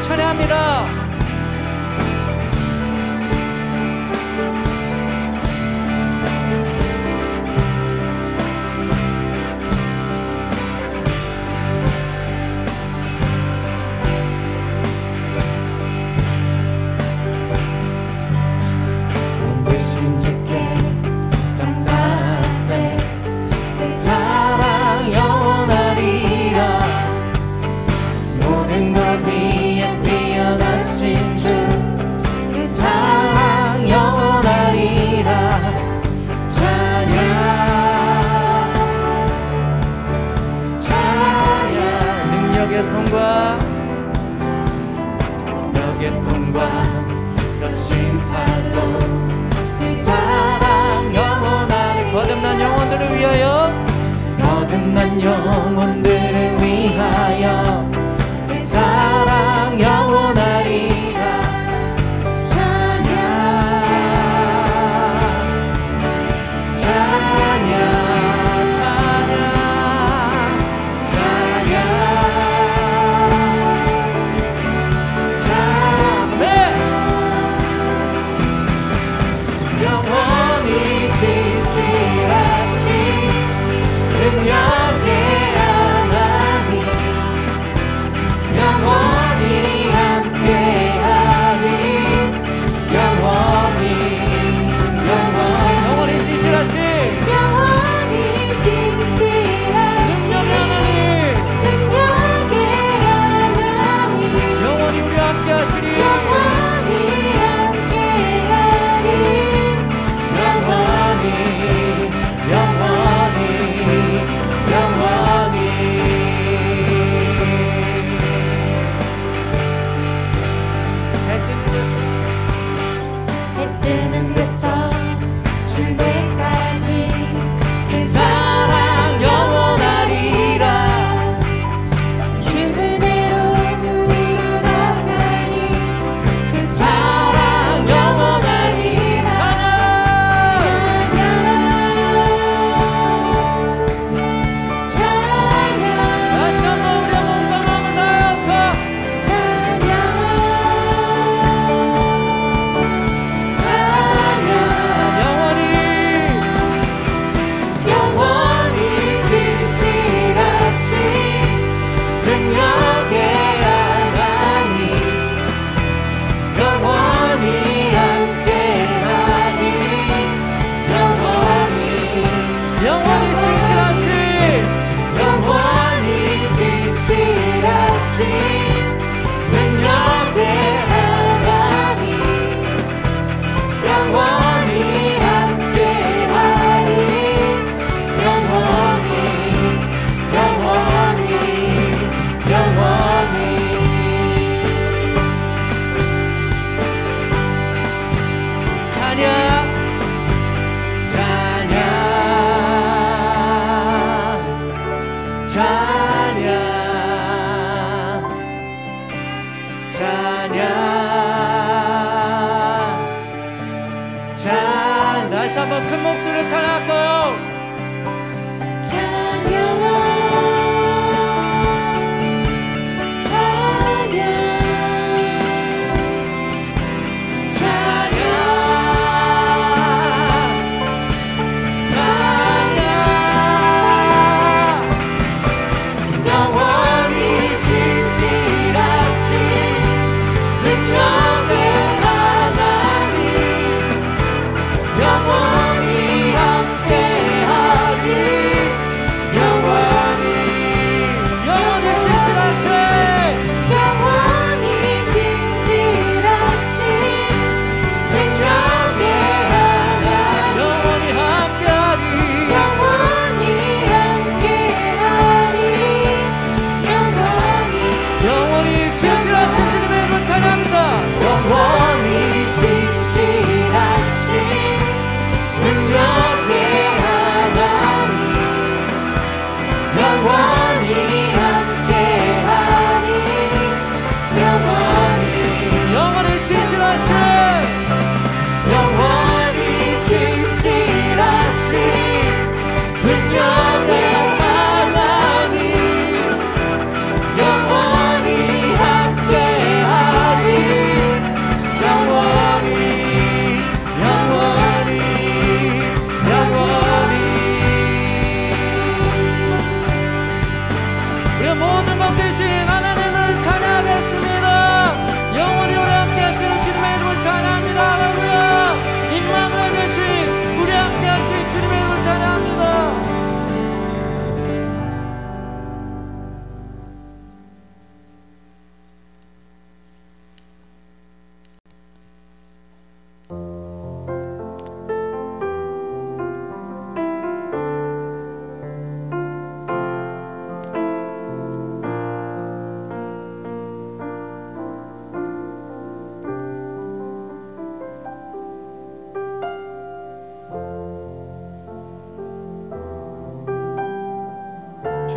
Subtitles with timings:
[0.00, 0.97] 찬양합니다.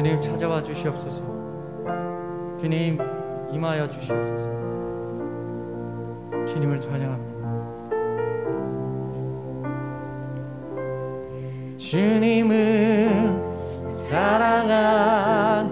[0.01, 1.21] 주님 찾아와 주시옵소서.
[2.59, 2.97] 주님
[3.53, 4.49] 임하여 주시옵소서.
[6.47, 7.31] 주님을 찬양합니다.
[11.77, 13.11] 주님을
[13.91, 15.69] 사랑하는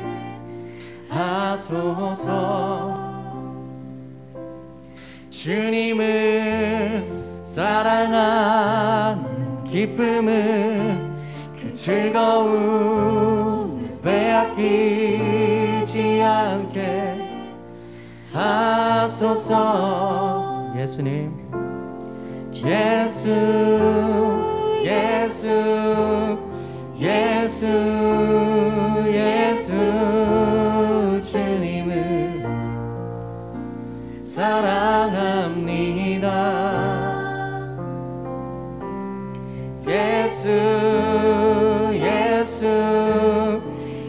[1.10, 3.01] 하소서
[5.42, 6.20] 주님을
[7.53, 9.25] 사랑하는
[9.65, 11.12] 기쁨을
[11.59, 13.19] 그 즐거움
[14.01, 15.12] 빼앗기지
[16.24, 17.27] 않게
[18.31, 19.51] 하소서
[20.77, 21.42] 예수님.
[22.56, 23.30] 예수
[24.86, 26.39] 예수
[26.97, 27.68] 예수
[29.09, 29.75] 예수
[31.25, 32.45] 주님을
[34.21, 35.61] 사랑합니다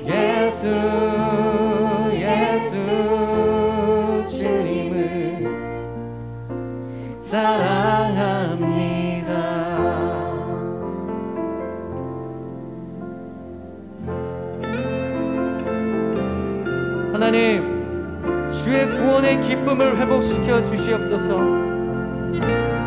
[0.06, 0.72] 예수
[2.14, 2.76] 예수
[4.26, 5.46] 주님을
[7.18, 8.92] 사랑합니다
[17.12, 21.36] 하나님, 주의 구원의 기쁨을 회복시켜 주시옵소서.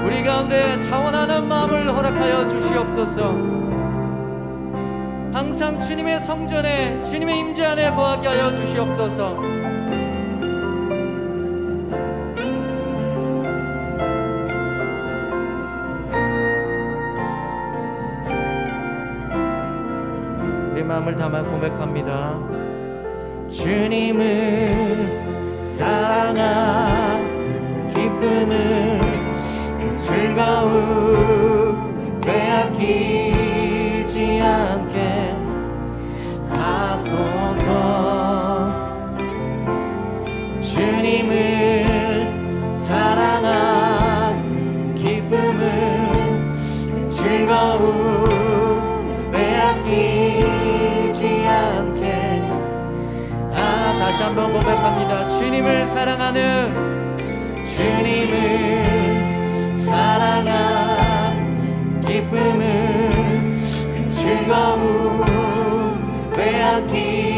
[0.06, 3.55] 우리 가운데 자원하는 마음을 허락하여 주시옵소서.
[5.36, 9.42] 항상 주님의 성전에 주님의 임재 안에 거하게 하여 주시옵소서.
[20.74, 22.40] 내 마음을 담아 고백합니다.
[23.50, 25.06] 주님을
[25.78, 27.14] 사랑하는
[27.94, 29.02] 기쁨을
[29.82, 31.42] 그 즐거움
[32.22, 33.35] 빼앗기
[54.36, 55.28] 한번 고백합니다.
[55.30, 56.74] 주님을 사랑하는
[57.64, 58.86] 주님을
[59.76, 61.32] 사랑하는
[62.02, 63.62] 기쁨을
[63.96, 65.24] 그 즐거움
[66.36, 67.35] 빼앗기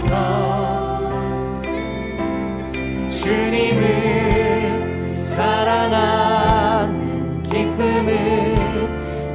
[0.00, 1.10] 하소서
[3.08, 6.94] 주님을 사랑하는
[7.42, 8.54] 기쁨을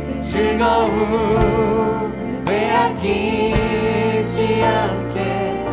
[0.05, 5.65] 그 즐거움 빼앗기지 않게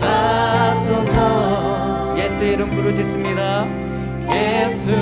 [0.00, 3.66] 하소서 예수 이름 부르짖습니다.
[4.32, 4.92] 예수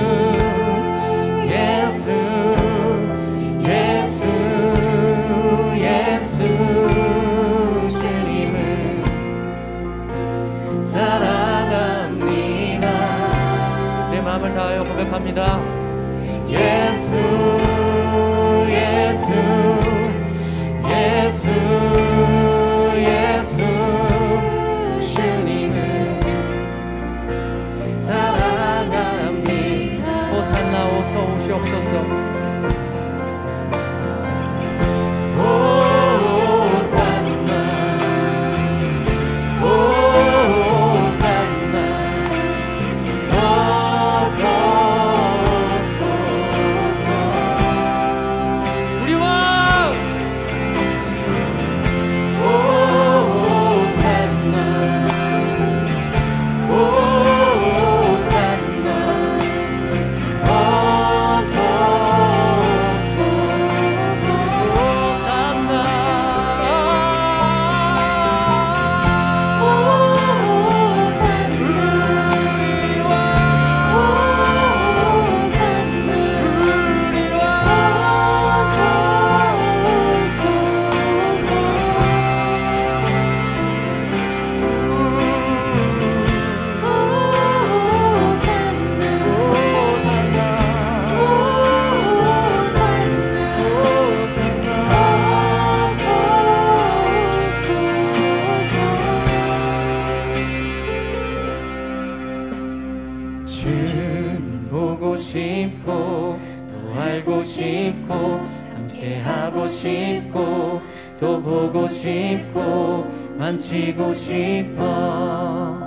[113.61, 115.79] 넘치고 싶어.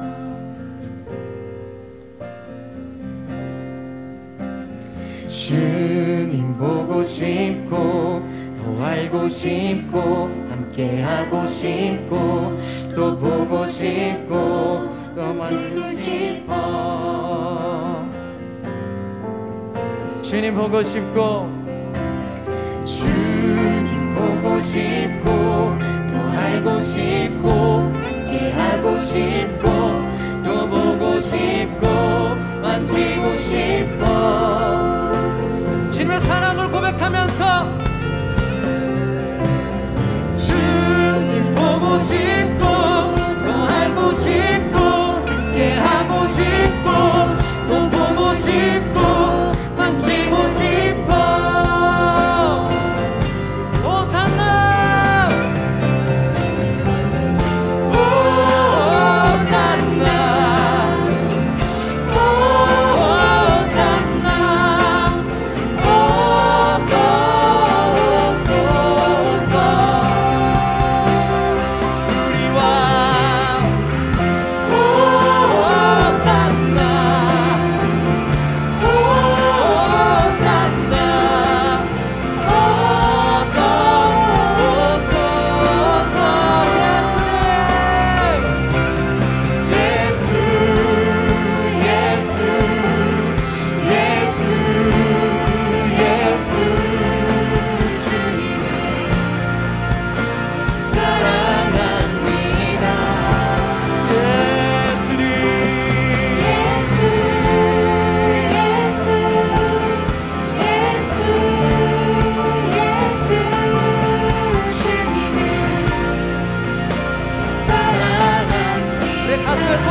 [5.27, 8.22] 주님 보고 싶고
[8.58, 10.00] 더 알고 싶고
[10.50, 12.60] 함께 하고 싶고
[12.96, 14.36] 또 보고 싶고
[15.15, 16.53] 또 만지고 싶어.
[20.22, 21.50] 주님 보고 싶고
[22.86, 25.93] 주님 보고 싶고
[26.53, 27.50] 알고 싶고
[28.03, 29.69] 함께하고 싶고
[30.45, 31.88] 또 보고 싶고
[32.62, 35.12] 만지고 싶어.
[35.89, 37.93] 주님의 사랑을 고백하면서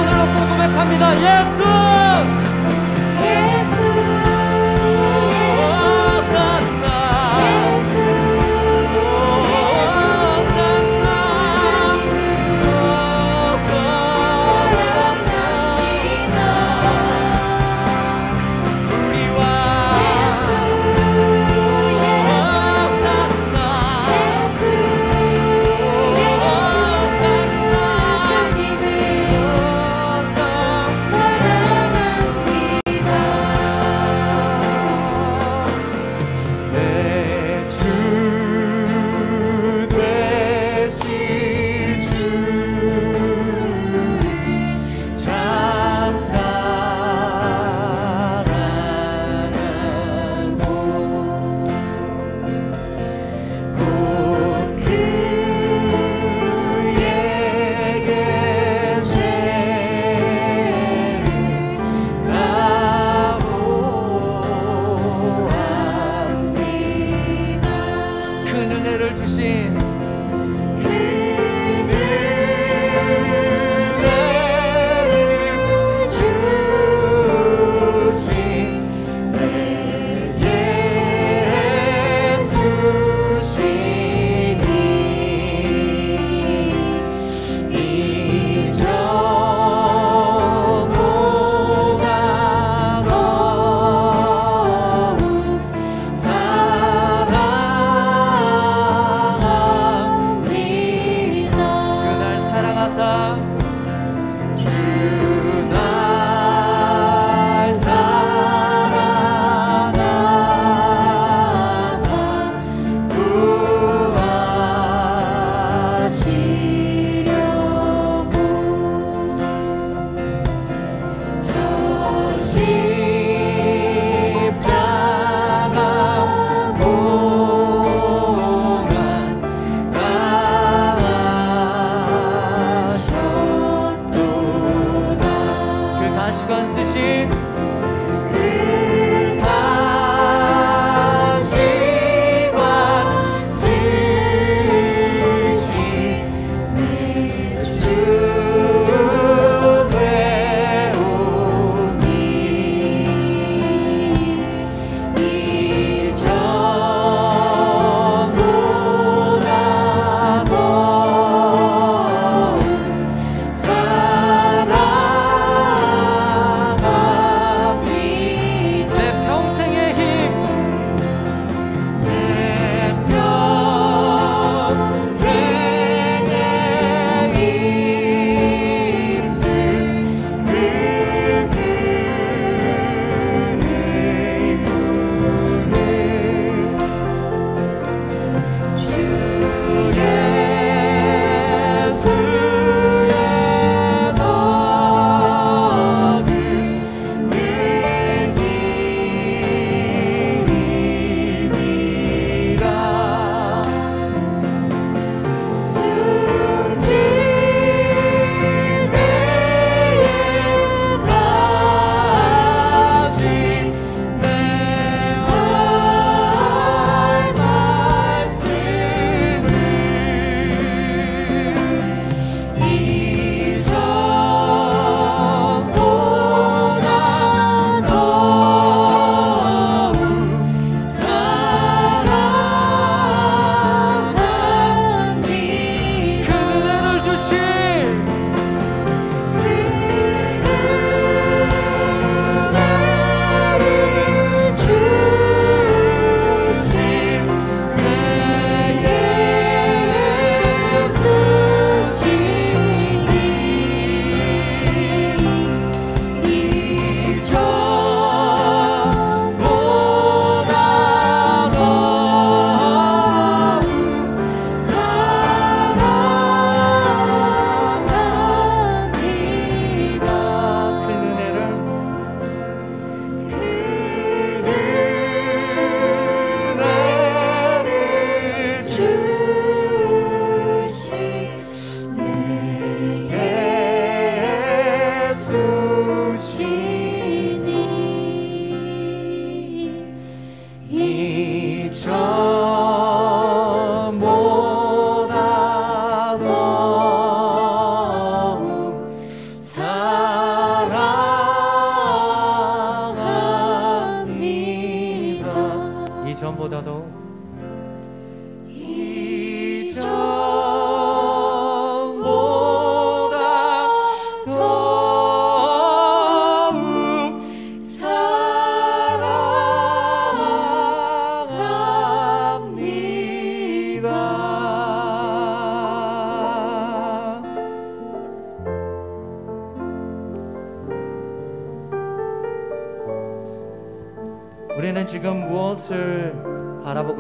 [0.03, 1.15] 손으로 궁금했답니다.
[1.17, 2.42] 예수!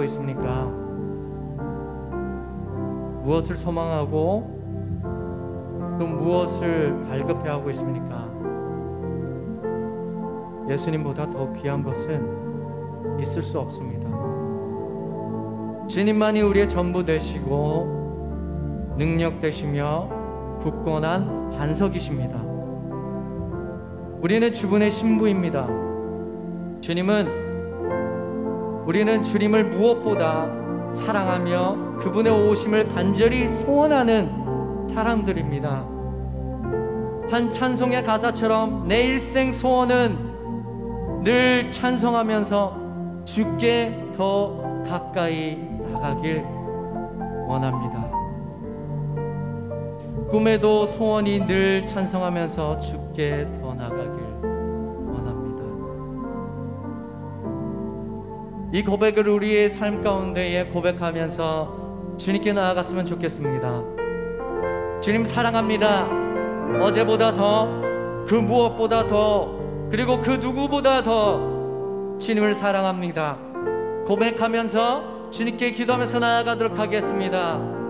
[0.03, 0.65] 바라보고 있습니까?
[3.23, 4.61] 무엇을 소망하고
[5.99, 8.29] 또 무엇을 발급해하고 있습니까?
[10.69, 14.11] 예수님보다 더 귀한 것은 있을 수 없습니다.
[15.87, 20.09] 주님만이 우리의 전부 되시고 능력 되시며
[20.61, 22.43] 굳건한 반석이십니다.
[24.21, 25.67] 우리는 주분의 신부입니다.
[26.81, 27.42] 주님은
[28.87, 30.47] 우리는 주님을 무엇보다
[30.93, 35.87] 사랑하며 그분의 오심을 간절히 소원하는 사람들입니다.
[37.31, 45.57] 한 찬송의 가사처럼 내 일생 소원은 늘 찬송하면서 주께 더 가까이
[45.93, 46.45] 나가길
[47.47, 48.11] 원합니다.
[50.29, 54.12] 꿈에도 소원이 늘 찬송하면서 주께 더 나가길
[58.75, 63.83] 이 고백을 우리의 삶 가운데에 고백하면서 주님께 나아갔으면 좋겠습니다.
[65.03, 66.09] 주님 사랑합니다.
[66.81, 67.69] 어제보다 더,
[68.27, 69.59] 그 무엇보다 더,
[69.91, 73.37] 그리고 그 누구보다 더 주님을 사랑합니다.
[74.07, 77.82] 고백하면서 주님께 기도하면서 나아가도록 하겠습니다.